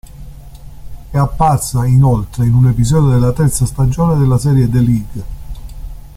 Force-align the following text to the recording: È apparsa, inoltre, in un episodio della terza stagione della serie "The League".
È 1.11 1.15
apparsa, 1.19 1.85
inoltre, 1.85 2.47
in 2.47 2.55
un 2.55 2.67
episodio 2.67 3.09
della 3.11 3.33
terza 3.33 3.67
stagione 3.67 4.17
della 4.17 4.39
serie 4.39 4.67
"The 4.67 4.79
League". 4.81 5.23